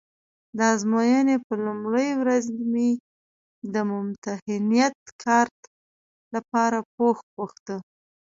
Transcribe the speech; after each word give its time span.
د 0.57 0.59
ازموینې 0.73 1.35
په 1.45 1.53
لومړۍ 1.65 2.09
ورځ 2.21 2.45
مې 2.71 2.89
د 3.73 3.75
ممتحنیت 3.91 4.95
کارت 5.23 5.59
لپاره 6.35 6.77
پوښ 6.95 7.17
غوښته. 7.33 7.75